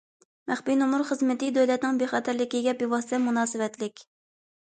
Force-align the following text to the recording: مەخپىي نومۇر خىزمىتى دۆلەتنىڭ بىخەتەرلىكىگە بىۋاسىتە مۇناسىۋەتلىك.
مەخپىي 0.51 0.77
نومۇر 0.77 1.03
خىزمىتى 1.09 1.49
دۆلەتنىڭ 1.57 1.99
بىخەتەرلىكىگە 2.03 2.75
بىۋاسىتە 2.79 3.19
مۇناسىۋەتلىك. 3.29 4.05